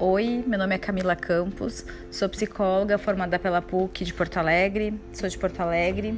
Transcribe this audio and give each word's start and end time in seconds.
Oi, 0.00 0.44
meu 0.46 0.56
nome 0.56 0.76
é 0.76 0.78
Camila 0.78 1.16
Campos, 1.16 1.84
sou 2.08 2.28
psicóloga 2.28 2.96
formada 2.98 3.36
pela 3.36 3.60
PUC 3.60 4.04
de 4.04 4.14
Porto 4.14 4.36
Alegre, 4.36 4.94
sou 5.12 5.28
de 5.28 5.36
Porto 5.36 5.58
Alegre. 5.58 6.16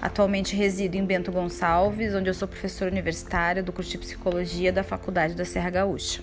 Atualmente 0.00 0.54
resido 0.54 0.94
em 0.96 1.04
Bento 1.04 1.32
Gonçalves, 1.32 2.14
onde 2.14 2.30
eu 2.30 2.34
sou 2.34 2.46
professora 2.46 2.88
universitária 2.88 3.64
do 3.64 3.72
curso 3.72 3.90
de 3.90 3.98
Psicologia 3.98 4.72
da 4.72 4.84
Faculdade 4.84 5.34
da 5.34 5.44
Serra 5.44 5.70
Gaúcha. 5.70 6.22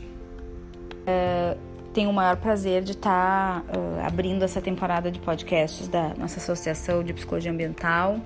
Uh, 1.02 1.60
tenho 1.93 2.09
o 2.09 2.13
maior 2.13 2.38
prazer 2.38 2.83
de 2.83 2.91
estar 2.91 3.61
uh, 3.61 4.05
abrindo 4.05 4.43
essa 4.43 4.61
temporada 4.61 5.11
de 5.11 5.19
podcasts 5.19 5.87
da 5.87 6.13
nossa 6.15 6.39
Associação 6.39 7.04
de 7.04 7.13
Psicologia 7.13 7.51
Ambiental. 7.51 8.19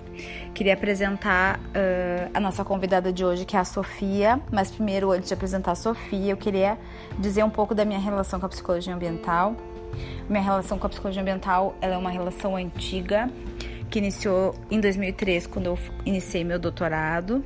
Queria 0.54 0.74
apresentar 0.74 1.60
uh, 1.60 2.32
a 2.34 2.40
nossa 2.40 2.64
convidada 2.66 3.14
de 3.14 3.24
hoje, 3.24 3.46
que 3.46 3.56
é 3.56 3.60
a 3.60 3.66
Sofia, 3.66 4.40
mas 4.52 4.72
primeiro, 4.72 5.12
antes 5.12 5.30
de 5.30 5.34
apresentar 5.34 5.72
a 5.72 5.76
Sofia, 5.76 6.32
eu 6.32 6.38
queria 6.38 6.78
dizer 7.18 7.44
um 7.44 7.50
pouco 7.50 7.74
da 7.74 7.86
minha 7.86 8.00
relação 8.00 8.40
com 8.40 8.46
a 8.46 8.50
psicologia 8.50 8.94
ambiental. 8.94 9.56
Minha 10.30 10.44
relação 10.44 10.78
com 10.78 10.88
a 10.88 10.90
psicologia 10.90 11.22
ambiental 11.22 11.76
é 11.82 11.96
uma 11.98 12.10
relação 12.10 12.56
antiga, 12.56 13.30
que 13.90 14.00
iniciou 14.00 14.56
em 14.70 14.80
2003, 14.80 15.48
quando 15.48 15.68
eu 15.68 15.80
iniciei 16.06 16.44
meu 16.44 16.58
doutorado. 16.60 17.44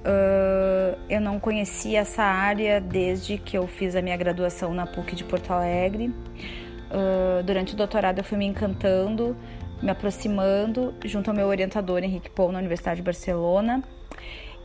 Uh, 0.00 0.98
eu 1.08 1.20
não 1.20 1.38
conhecia 1.38 2.00
essa 2.00 2.22
área 2.22 2.80
desde 2.80 3.36
que 3.36 3.56
eu 3.56 3.66
fiz 3.66 3.94
a 3.94 4.00
minha 4.00 4.16
graduação 4.16 4.72
na 4.72 4.86
PUC 4.86 5.14
de 5.14 5.24
Porto 5.24 5.52
Alegre. 5.52 6.08
Uh, 6.08 7.42
durante 7.44 7.74
o 7.74 7.76
doutorado 7.76 8.18
eu 8.18 8.24
fui 8.24 8.38
me 8.38 8.46
encantando, 8.46 9.36
me 9.82 9.90
aproximando 9.90 10.94
junto 11.04 11.28
ao 11.30 11.36
meu 11.36 11.46
orientador 11.46 12.02
Henrique 12.02 12.30
Pou 12.30 12.50
na 12.50 12.58
Universidade 12.58 12.96
de 12.96 13.02
Barcelona 13.02 13.82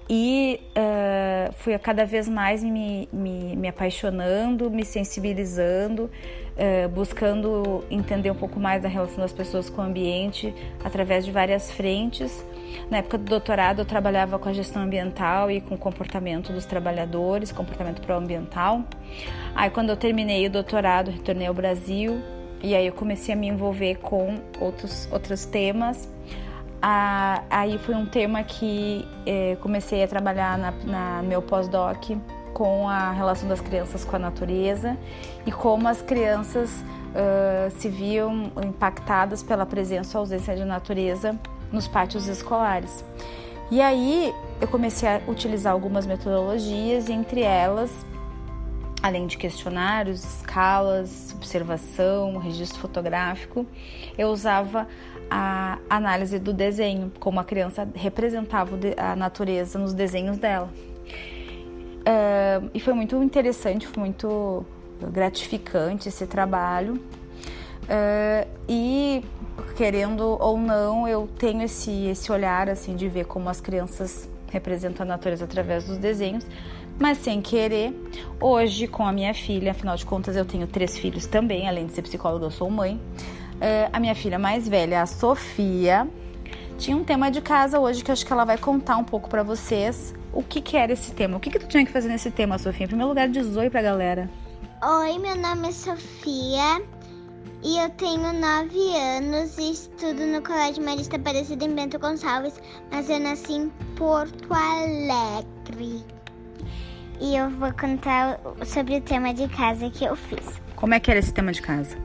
e 0.10 0.62
uh, 0.78 1.54
fui 1.54 1.74
a 1.74 1.80
cada 1.80 2.06
vez 2.06 2.30
mais 2.30 2.64
me, 2.64 3.10
me, 3.12 3.56
me 3.56 3.68
apaixonando, 3.68 4.70
me 4.70 4.86
sensibilizando, 4.86 6.10
uh, 6.56 6.90
buscando 6.90 7.84
entender 7.90 8.32
um 8.32 8.36
pouco 8.36 8.60
mais 8.60 8.82
da 8.82 8.90
relação 8.90 9.18
das 9.18 9.32
pessoas 9.32 9.70
com 9.70 9.82
o 9.82 9.86
ambiente 9.86 10.54
através 10.84 11.26
de 11.26 11.32
várias 11.32 11.72
frentes. 11.72 12.46
Na 12.90 12.98
época 12.98 13.18
do 13.18 13.26
doutorado, 13.26 13.80
eu 13.80 13.86
trabalhava 13.86 14.38
com 14.38 14.50
a 14.50 14.54
gestão 14.54 14.84
ambiental 14.84 15.50
e 15.50 15.62
com 15.62 15.76
o 15.76 15.78
comportamento 15.78 16.52
dos 16.52 16.66
trabalhadores, 16.66 17.52
comportamento 17.52 18.02
pró-ambiental. 18.02 18.84
Aí, 19.56 19.70
quando 19.70 19.90
eu 19.90 19.98
terminei 19.98 20.46
o 20.48 20.50
doutorado, 20.50 21.12
retornei 21.12 21.48
ao 21.48 21.54
Brasil 21.54 22.22
e 22.62 22.76
aí 22.76 22.88
eu 22.88 22.94
comecei 22.94 23.34
a 23.34 23.38
me 23.38 23.48
envolver 23.48 23.96
com 23.96 24.36
outros, 24.60 25.08
outros 25.12 25.46
temas 25.46 26.10
ah, 26.88 27.42
aí 27.50 27.80
foi 27.80 27.96
um 27.96 28.06
tema 28.06 28.44
que 28.44 29.04
eh, 29.26 29.58
comecei 29.60 30.04
a 30.04 30.08
trabalhar 30.08 30.56
na, 30.56 30.72
na 30.72 31.24
meu 31.24 31.42
pós-doc 31.42 32.12
com 32.56 32.88
a 32.88 33.12
relação 33.12 33.50
das 33.50 33.60
crianças 33.60 34.06
com 34.06 34.16
a 34.16 34.20
natureza 34.20 34.98
e 35.46 35.52
como 35.52 35.90
as 35.90 36.02
crianças 36.02 36.72
uh, 36.72 37.70
se 37.78 37.90
viam 37.90 38.50
impactadas 38.64 39.44
pela 39.44 39.66
presença 39.66 40.18
ou 40.18 40.22
ausência 40.22 40.56
de 40.56 40.64
natureza 40.64 41.38
nos 41.70 41.86
pátios 41.86 42.28
escolares. 42.30 43.04
E 43.70 43.82
aí 43.82 44.34
eu 44.62 44.70
comecei 44.70 45.10
a 45.10 45.22
utilizar 45.28 45.74
algumas 45.74 46.06
metodologias, 46.06 47.10
entre 47.10 47.42
elas, 47.42 47.92
além 49.04 49.28
de 49.28 49.38
questionários, 49.38 50.24
escalas, 50.24 51.36
observação, 51.36 52.38
registro 52.38 52.80
fotográfico, 52.80 53.66
eu 54.18 54.30
usava 54.30 54.88
a 55.30 55.78
análise 55.90 56.40
do 56.40 56.54
desenho, 56.54 57.12
como 57.20 57.38
a 57.38 57.44
criança 57.44 57.86
representava 57.94 58.80
a 58.96 59.14
natureza 59.14 59.78
nos 59.78 59.94
desenhos 59.94 60.38
dela. 60.38 60.70
Uh, 62.06 62.70
e 62.72 62.80
foi 62.80 62.94
muito 62.94 63.22
interessante, 63.24 63.88
foi 63.88 64.02
muito 64.02 64.64
gratificante 65.12 66.08
esse 66.10 66.28
trabalho. 66.28 66.94
Uh, 67.84 68.48
e 68.70 69.24
querendo 69.76 70.38
ou 70.40 70.58
não, 70.58 71.08
eu 71.08 71.28
tenho 71.38 71.64
esse, 71.64 72.06
esse 72.08 72.32
olhar 72.32 72.70
assim 72.70 72.96
de 72.96 73.08
ver 73.08 73.26
como 73.26 73.50
as 73.50 73.60
crianças 73.60 74.30
representam 74.52 75.04
a 75.04 75.08
natureza 75.08 75.46
através 75.46 75.86
dos 75.86 75.98
desenhos, 75.98 76.46
mas 77.00 77.18
sem 77.18 77.42
querer. 77.42 77.94
Hoje, 78.40 78.88
com 78.88 79.06
a 79.06 79.12
minha 79.12 79.34
filha, 79.34 79.72
afinal 79.72 79.96
de 79.96 80.06
contas, 80.06 80.36
eu 80.36 80.46
tenho 80.46 80.68
três 80.68 80.98
filhos 80.98 81.26
também, 81.26 81.68
além 81.68 81.88
de 81.88 81.94
ser 81.94 82.04
psicóloga, 82.04 82.46
eu 82.46 82.52
sou 82.52 82.70
mãe. 82.70 82.96
Uh, 83.56 83.90
a 83.92 84.00
minha 84.00 84.16
filha 84.16 84.38
mais 84.38 84.68
velha, 84.68 85.02
a 85.02 85.06
Sofia, 85.06 86.08
tinha 86.78 86.96
um 86.96 87.04
tema 87.04 87.32
de 87.32 87.42
casa 87.42 87.80
hoje 87.80 88.04
que 88.04 88.12
eu 88.12 88.14
acho 88.14 88.26
que 88.26 88.32
ela 88.32 88.46
vai 88.46 88.58
contar 88.58 88.98
um 88.98 89.04
pouco 89.04 89.30
para 89.30 89.44
vocês 89.44 90.14
o 90.36 90.44
que, 90.44 90.62
que, 90.62 90.78
era 90.78 90.94
esse 90.94 91.12
tema. 91.14 91.38
O 91.38 91.40
que, 91.40 91.50
que 91.50 91.58
tu 91.58 91.68
tinha 91.68 91.86
que 91.86 91.92
fazer 91.92 92.10
nesse 92.10 92.30
tema, 92.30 92.58
Sofia? 92.58 92.84
Em 92.84 92.88
primeiro 92.88 93.10
lugar, 93.10 93.30
diz 93.30 93.56
oi 93.56 93.70
pra 93.70 93.82
galera. 93.82 94.30
Oi, 94.84 95.18
meu 95.18 95.36
nome 95.38 95.70
é 95.70 95.72
Sofia 95.72 96.82
e 97.64 97.80
eu 97.80 97.90
tenho 97.92 98.34
9 98.34 98.98
anos 98.98 99.58
e 99.58 99.72
estudo 99.72 100.26
no 100.26 100.42
Colégio 100.44 100.84
Marista 100.84 101.16
Aparecida 101.16 101.66
em 101.66 101.74
Bento 101.74 101.98
Gonçalves, 101.98 102.62
mas 102.92 103.10
eu 103.10 103.20
nasci 103.20 103.54
em 103.54 103.70
Porto 103.96 104.54
Alegre. 104.54 106.04
E 107.22 107.36
eu 107.36 107.50
vou 107.52 107.72
contar 107.72 108.40
sobre 108.66 108.98
o 108.98 109.02
tema 109.02 109.34
de 109.34 109.48
casa 109.48 109.90
que 109.90 110.04
eu 110.04 110.16
fiz. 110.18 110.62
Como 110.76 110.94
é 110.94 111.00
que 111.00 111.10
era 111.10 111.20
esse 111.20 111.34
tema 111.34 111.54
de 111.54 111.62
casa? 111.62 111.98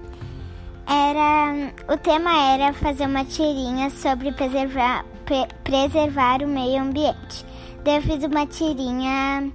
era 0.91 1.73
o 1.89 1.97
tema 1.97 2.53
era 2.53 2.73
fazer 2.73 3.07
uma 3.07 3.25
tirinha 3.25 3.91
sobre 3.91 4.33
preservar, 4.33 5.05
pre, 5.20 5.20
preservar 5.65 6.43
o 6.43 6.49
meio 6.49 6.83
ambiente. 6.83 7.45
Daí 7.85 7.97
eu 7.97 8.03
fiz 8.03 8.23
uma 8.25 8.47
tirinha 8.47 9.51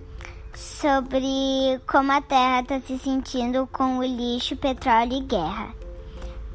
sobre 0.54 1.80
como 1.88 2.12
a 2.12 2.22
Terra 2.22 2.62
está 2.62 2.80
se 2.80 2.98
sentindo 2.98 3.68
com 3.72 3.98
o 3.98 4.04
lixo, 4.04 4.56
petróleo 4.56 5.14
e 5.14 5.22
guerra. 5.22 5.74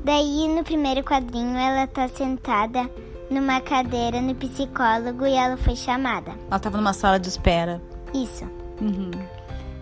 Daí 0.05 0.49
no 0.49 0.65
primeiro 0.65 1.05
quadrinho 1.05 1.57
ela 1.57 1.85
está 1.85 2.09
sentada 2.09 2.91
numa 3.31 3.61
cadeira 3.61 4.21
no 4.21 4.35
psicólogo 4.35 5.27
e 5.27 5.35
ela 5.35 5.57
foi 5.57 5.77
chamada. 5.77 6.33
Ela 6.49 6.57
estava 6.57 6.77
numa 6.77 6.93
sala 6.93 7.19
de 7.19 7.29
espera. 7.29 7.81
Isso. 8.15 8.45
Uhum. 8.81 9.11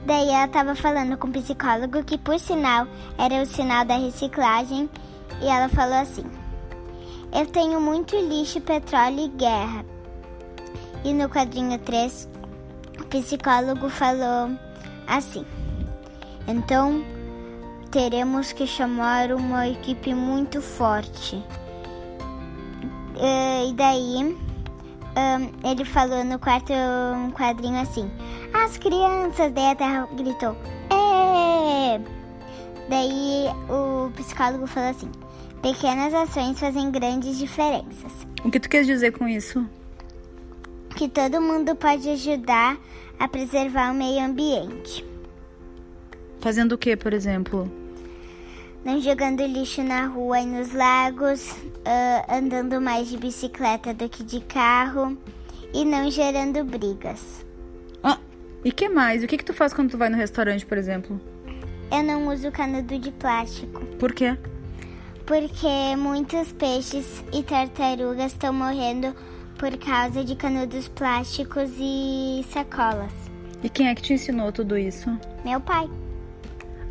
Daí 0.04 0.28
ela 0.28 0.46
estava 0.46 0.74
falando 0.74 1.16
com 1.16 1.28
o 1.28 1.32
psicólogo, 1.32 2.02
que 2.02 2.18
por 2.18 2.38
sinal 2.38 2.86
era 3.16 3.42
o 3.42 3.46
sinal 3.46 3.84
da 3.84 3.96
reciclagem, 3.96 4.88
e 5.40 5.46
ela 5.46 5.68
falou 5.68 5.96
assim: 5.96 6.24
Eu 7.32 7.46
tenho 7.46 7.80
muito 7.80 8.16
lixo, 8.16 8.60
petróleo 8.60 9.20
e 9.20 9.28
guerra. 9.28 9.84
E 11.04 11.12
no 11.12 11.28
quadrinho 11.28 11.78
3, 11.78 12.28
o 13.00 13.04
psicólogo 13.04 13.88
falou 13.88 14.50
assim: 15.06 15.44
Então 16.46 17.04
teremos 17.90 18.52
que 18.52 18.66
chamar 18.66 19.32
uma 19.32 19.68
equipe 19.68 20.14
muito 20.14 20.60
forte. 20.60 21.36
Uh, 23.16 23.70
e 23.70 23.72
daí 23.74 24.36
ele 25.64 25.84
falou 25.84 26.24
no 26.24 26.38
quarto 26.38 26.72
quadrinho 27.34 27.80
assim: 27.80 28.10
As 28.54 28.78
crianças! 28.78 29.52
Daí 29.52 29.72
a 29.72 29.74
terra 29.74 30.08
gritou: 30.12 30.56
É! 30.90 32.00
Daí 32.88 33.46
o 33.68 34.10
psicólogo 34.12 34.66
falou 34.66 34.90
assim: 34.90 35.10
Pequenas 35.62 36.14
ações 36.14 36.58
fazem 36.58 36.90
grandes 36.90 37.38
diferenças. 37.38 38.12
O 38.44 38.50
que 38.50 38.60
tu 38.60 38.68
quer 38.68 38.84
dizer 38.84 39.12
com 39.12 39.26
isso? 39.26 39.68
Que 40.96 41.08
todo 41.08 41.40
mundo 41.40 41.74
pode 41.74 42.08
ajudar 42.10 42.78
a 43.18 43.28
preservar 43.28 43.92
o 43.92 43.94
meio 43.94 44.24
ambiente. 44.24 45.04
Fazendo 46.40 46.72
o 46.72 46.78
que, 46.78 46.96
por 46.96 47.12
exemplo? 47.12 47.70
não 48.88 49.00
jogando 49.00 49.44
lixo 49.44 49.82
na 49.82 50.06
rua 50.06 50.40
e 50.40 50.46
nos 50.46 50.72
lagos, 50.72 51.50
uh, 51.52 52.32
andando 52.32 52.80
mais 52.80 53.08
de 53.08 53.18
bicicleta 53.18 53.92
do 53.92 54.08
que 54.08 54.22
de 54.22 54.40
carro 54.40 55.14
e 55.74 55.84
não 55.84 56.10
gerando 56.10 56.64
brigas. 56.64 57.44
Ah, 58.02 58.18
e 58.64 58.72
que 58.72 58.88
mais? 58.88 59.22
O 59.22 59.26
que 59.26 59.36
que 59.36 59.44
tu 59.44 59.52
faz 59.52 59.74
quando 59.74 59.90
tu 59.90 59.98
vai 59.98 60.08
no 60.08 60.16
restaurante, 60.16 60.64
por 60.64 60.78
exemplo? 60.78 61.20
Eu 61.90 62.02
não 62.02 62.28
uso 62.28 62.50
canudo 62.50 62.98
de 62.98 63.10
plástico. 63.12 63.84
Por 63.98 64.14
quê? 64.14 64.38
Porque 65.28 65.94
muitos 65.98 66.50
peixes 66.52 67.22
e 67.34 67.42
tartarugas 67.42 68.32
estão 68.32 68.50
morrendo 68.50 69.14
por 69.58 69.76
causa 69.76 70.24
de 70.24 70.34
canudos 70.34 70.88
plásticos 70.88 71.70
e 71.78 72.42
sacolas. 72.50 73.12
E 73.62 73.68
quem 73.68 73.88
é 73.88 73.94
que 73.94 74.00
te 74.00 74.14
ensinou 74.14 74.50
tudo 74.50 74.78
isso? 74.78 75.10
Meu 75.44 75.60
pai. 75.60 75.86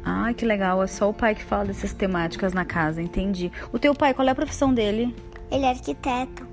Ah, 0.06 0.32
que 0.36 0.46
legal. 0.46 0.84
É 0.84 0.88
só 0.88 1.10
o 1.10 1.14
pai 1.16 1.34
que 1.34 1.44
fala 1.44 1.66
dessas 1.66 1.94
temáticas 1.94 2.54
na 2.54 2.64
casa, 2.64 3.02
entendi. 3.02 3.52
O 3.74 3.80
teu 3.80 3.96
pai, 3.96 4.14
qual 4.14 4.28
é 4.28 4.32
a 4.32 4.36
profissão 4.36 4.72
dele? 4.72 5.16
Ele 5.50 5.66
é 5.66 5.70
arquiteto. 5.70 6.46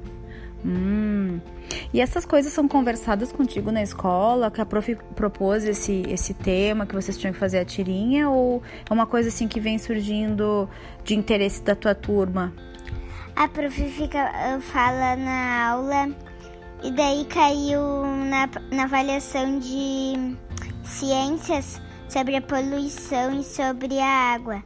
Hum. 0.64 1.38
E 1.92 2.00
essas 2.00 2.24
coisas 2.24 2.52
são 2.52 2.66
conversadas 2.66 3.32
contigo 3.32 3.70
na 3.70 3.82
escola? 3.82 4.50
Que 4.50 4.60
a 4.60 4.66
prof 4.66 4.96
propôs 5.14 5.64
esse, 5.64 6.02
esse 6.08 6.34
tema, 6.34 6.86
que 6.86 6.94
vocês 6.94 7.16
tinham 7.16 7.32
que 7.32 7.38
fazer 7.38 7.58
a 7.58 7.64
tirinha? 7.64 8.28
Ou 8.28 8.62
é 8.88 8.92
uma 8.92 9.06
coisa 9.06 9.28
assim 9.28 9.48
que 9.48 9.60
vem 9.60 9.78
surgindo 9.78 10.68
de 11.04 11.14
interesse 11.14 11.62
da 11.62 11.74
tua 11.74 11.94
turma? 11.94 12.52
A 13.36 13.48
prof 13.48 13.90
fica, 13.90 14.60
fala 14.60 15.16
na 15.16 15.70
aula 15.70 16.14
e 16.82 16.90
daí 16.90 17.24
caiu 17.24 17.80
na, 18.28 18.48
na 18.70 18.84
avaliação 18.84 19.58
de 19.58 20.36
ciências 20.84 21.80
sobre 22.08 22.36
a 22.36 22.42
poluição 22.42 23.40
e 23.40 23.42
sobre 23.42 23.98
a 23.98 24.34
água. 24.34 24.62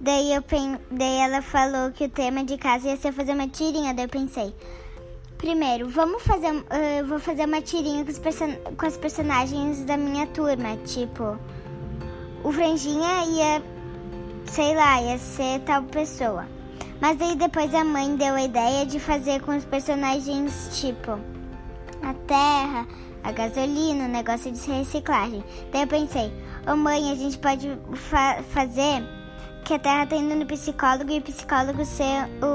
Daí, 0.00 0.34
eu, 0.34 0.42
daí 0.90 1.18
ela 1.18 1.40
falou 1.40 1.90
que 1.92 2.04
o 2.04 2.08
tema 2.08 2.44
de 2.44 2.58
casa 2.58 2.88
ia 2.88 2.96
ser 2.96 3.12
fazer 3.12 3.32
uma 3.32 3.48
tirinha. 3.48 3.94
Daí 3.94 4.06
eu 4.06 4.08
pensei, 4.08 4.54
primeiro, 5.44 5.90
vamos 5.90 6.22
fazer, 6.22 6.52
uh, 6.54 7.06
vou 7.06 7.18
fazer 7.18 7.44
uma 7.44 7.60
tirinha 7.60 8.02
com 8.02 8.10
os, 8.10 8.18
com 8.18 8.86
os 8.86 8.96
personagens 8.96 9.84
da 9.84 9.94
minha 9.94 10.26
turma. 10.26 10.74
Tipo, 10.86 11.38
o 12.42 12.50
Franjinha 12.50 13.26
ia, 13.26 13.62
sei 14.46 14.74
lá, 14.74 15.02
ia 15.02 15.18
ser 15.18 15.60
tal 15.60 15.82
pessoa. 15.82 16.46
Mas 16.98 17.18
daí 17.18 17.36
depois 17.36 17.74
a 17.74 17.84
mãe 17.84 18.16
deu 18.16 18.34
a 18.34 18.42
ideia 18.42 18.86
de 18.86 18.98
fazer 18.98 19.42
com 19.42 19.54
os 19.54 19.66
personagens 19.66 20.80
tipo 20.80 21.10
a 21.10 22.14
terra, 22.26 22.86
a 23.22 23.30
gasolina, 23.30 24.06
o 24.06 24.08
negócio 24.08 24.50
de 24.50 24.70
reciclagem. 24.70 25.44
Daí 25.70 25.82
eu 25.82 25.86
pensei, 25.86 26.32
ô 26.66 26.72
oh, 26.72 26.76
mãe, 26.76 27.12
a 27.12 27.14
gente 27.14 27.36
pode 27.36 27.78
fa 27.92 28.42
fazer 28.48 29.04
que 29.62 29.74
a 29.74 29.78
terra 29.78 30.06
tá 30.06 30.16
indo 30.16 30.34
no 30.34 30.46
psicólogo 30.46 31.10
e 31.10 31.18
o 31.18 31.22
psicólogo 31.22 31.84
ser 31.84 32.30
o 32.42 32.53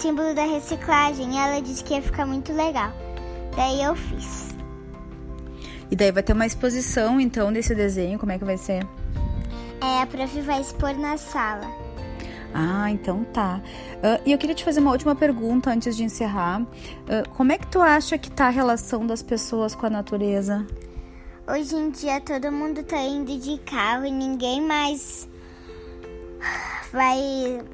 símbolo 0.00 0.34
da 0.34 0.44
reciclagem. 0.44 1.38
Ela 1.38 1.60
disse 1.60 1.84
que 1.84 1.94
ia 1.94 2.02
ficar 2.02 2.24
muito 2.24 2.52
legal. 2.52 2.90
Daí 3.54 3.82
eu 3.82 3.94
fiz. 3.94 4.48
E 5.90 5.96
daí 5.96 6.10
vai 6.10 6.22
ter 6.22 6.32
uma 6.32 6.46
exposição 6.46 7.20
então 7.20 7.52
desse 7.52 7.74
desenho, 7.74 8.18
como 8.18 8.32
é 8.32 8.38
que 8.38 8.44
vai 8.44 8.56
ser? 8.56 8.86
É, 9.82 10.02
a 10.02 10.06
prof 10.06 10.40
vai 10.42 10.60
expor 10.60 10.96
na 10.96 11.16
sala. 11.16 11.66
Ah, 12.54 12.90
então 12.90 13.24
tá. 13.24 13.60
Uh, 13.96 14.22
e 14.24 14.32
eu 14.32 14.38
queria 14.38 14.54
te 14.54 14.64
fazer 14.64 14.80
uma 14.80 14.90
última 14.90 15.14
pergunta 15.14 15.70
antes 15.70 15.96
de 15.96 16.04
encerrar. 16.04 16.62
Uh, 16.62 17.28
como 17.36 17.52
é 17.52 17.58
que 17.58 17.66
tu 17.66 17.80
acha 17.80 18.16
que 18.16 18.30
tá 18.30 18.46
a 18.46 18.50
relação 18.50 19.06
das 19.06 19.22
pessoas 19.22 19.74
com 19.74 19.86
a 19.86 19.90
natureza? 19.90 20.66
Hoje 21.46 21.74
em 21.74 21.90
dia 21.90 22.20
todo 22.20 22.50
mundo 22.52 22.82
tá 22.82 23.00
indo 23.00 23.38
de 23.38 23.58
carro 23.58 24.04
e 24.04 24.10
ninguém 24.10 24.60
mais 24.60 25.28
vai 26.92 27.64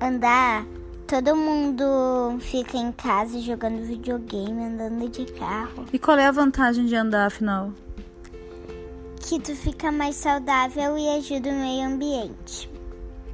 andar. 0.00 0.64
Todo 1.08 1.34
mundo 1.34 2.38
fica 2.38 2.76
em 2.76 2.92
casa 2.92 3.40
jogando 3.40 3.82
videogame, 3.82 4.62
andando 4.62 5.08
de 5.08 5.24
carro. 5.32 5.86
E 5.90 5.98
qual 5.98 6.18
é 6.18 6.26
a 6.26 6.30
vantagem 6.30 6.84
de 6.84 6.94
andar, 6.94 7.24
afinal? 7.24 7.72
Que 9.18 9.40
tu 9.40 9.56
fica 9.56 9.90
mais 9.90 10.16
saudável 10.16 10.98
e 10.98 11.08
ajuda 11.16 11.48
o 11.48 11.54
meio 11.54 11.86
ambiente. 11.86 12.70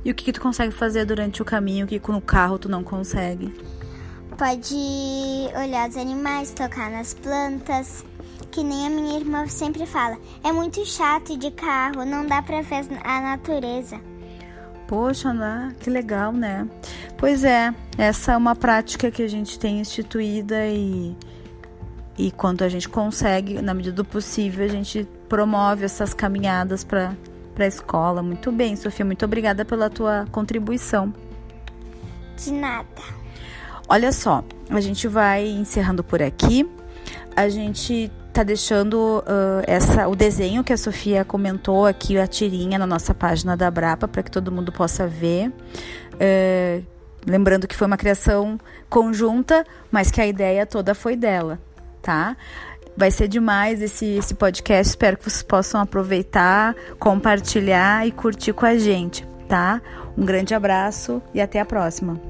E 0.04 0.10
o 0.12 0.14
que, 0.14 0.26
que 0.26 0.32
tu 0.32 0.40
consegue 0.40 0.70
fazer 0.70 1.04
durante 1.04 1.42
o 1.42 1.44
caminho 1.44 1.84
que 1.84 2.00
no 2.06 2.20
carro 2.20 2.60
tu 2.60 2.68
não 2.68 2.84
consegue? 2.84 3.52
Pode 4.38 4.76
olhar 5.60 5.88
os 5.88 5.96
animais, 5.96 6.52
tocar 6.52 6.92
nas 6.92 7.14
plantas. 7.14 8.04
Que 8.52 8.62
nem 8.62 8.86
a 8.86 8.90
minha 8.90 9.18
irmã 9.18 9.48
sempre 9.48 9.84
fala. 9.84 10.16
É 10.44 10.52
muito 10.52 10.86
chato 10.86 11.36
de 11.36 11.50
carro, 11.50 12.04
não 12.04 12.24
dá 12.24 12.40
pra 12.40 12.62
ver 12.62 12.86
a 13.02 13.20
natureza. 13.20 14.00
Poxa, 14.86 15.32
né? 15.32 15.74
que 15.80 15.88
legal, 15.88 16.32
né? 16.32 16.68
Pois 17.16 17.44
é, 17.44 17.74
essa 17.96 18.32
é 18.32 18.36
uma 18.36 18.54
prática 18.54 19.10
que 19.10 19.22
a 19.22 19.28
gente 19.28 19.58
tem 19.58 19.80
instituída 19.80 20.66
e, 20.66 21.16
e 22.18 22.30
quando 22.30 22.62
a 22.62 22.68
gente 22.68 22.88
consegue, 22.88 23.62
na 23.62 23.72
medida 23.72 23.96
do 23.96 24.04
possível, 24.04 24.64
a 24.64 24.68
gente 24.68 25.08
promove 25.28 25.84
essas 25.84 26.12
caminhadas 26.12 26.84
para 26.84 27.14
para 27.54 27.64
a 27.64 27.68
escola. 27.68 28.22
Muito 28.22 28.50
bem, 28.50 28.76
Sofia, 28.76 29.04
muito 29.04 29.24
obrigada 29.24 29.64
pela 29.64 29.88
tua 29.88 30.26
contribuição. 30.30 31.14
De 32.36 32.52
nada. 32.52 32.88
Olha 33.88 34.12
só, 34.12 34.42
a 34.68 34.80
gente 34.80 35.06
vai 35.06 35.46
encerrando 35.46 36.02
por 36.02 36.20
aqui. 36.20 36.68
A 37.36 37.48
gente 37.48 38.10
tá 38.34 38.42
deixando 38.42 39.20
uh, 39.20 39.62
essa, 39.66 40.08
o 40.08 40.16
desenho 40.16 40.64
que 40.64 40.72
a 40.72 40.76
Sofia 40.76 41.24
comentou 41.24 41.86
aqui, 41.86 42.18
a 42.18 42.26
tirinha 42.26 42.78
na 42.78 42.86
nossa 42.86 43.14
página 43.14 43.56
da 43.56 43.70
Brapa, 43.70 44.08
para 44.08 44.22
que 44.22 44.30
todo 44.30 44.50
mundo 44.50 44.72
possa 44.72 45.06
ver. 45.06 45.48
Uh, 46.14 46.84
lembrando 47.24 47.68
que 47.68 47.76
foi 47.76 47.86
uma 47.86 47.96
criação 47.96 48.58
conjunta, 48.90 49.64
mas 49.90 50.10
que 50.10 50.20
a 50.20 50.26
ideia 50.26 50.66
toda 50.66 50.94
foi 50.94 51.14
dela, 51.14 51.60
tá? 52.02 52.36
Vai 52.96 53.10
ser 53.10 53.28
demais 53.28 53.80
esse, 53.80 54.06
esse 54.16 54.34
podcast. 54.34 54.90
Espero 54.90 55.16
que 55.16 55.24
vocês 55.24 55.42
possam 55.42 55.80
aproveitar, 55.80 56.74
compartilhar 56.98 58.06
e 58.06 58.12
curtir 58.12 58.52
com 58.52 58.66
a 58.66 58.76
gente, 58.76 59.26
tá? 59.48 59.80
Um 60.16 60.24
grande 60.24 60.54
abraço 60.54 61.22
e 61.32 61.40
até 61.40 61.60
a 61.60 61.64
próxima. 61.64 62.20